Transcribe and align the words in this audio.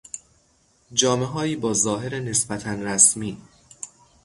جامههایی 0.93 1.55
با 1.55 1.73
ظاهر 1.73 2.19
نسبتا 2.19 2.73
رسمی 2.73 3.37